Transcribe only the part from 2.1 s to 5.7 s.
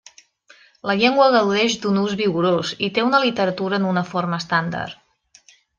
vigorós i té una literatura en una forma estàndard.